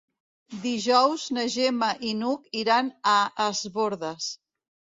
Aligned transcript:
Dijous 0.61 1.25
na 1.37 1.43
Gemma 1.57 1.91
i 2.09 2.15
n'Hug 2.23 2.49
iran 2.63 2.91
a 3.15 3.17
Es 3.47 3.65
Bòrdes. 3.79 4.35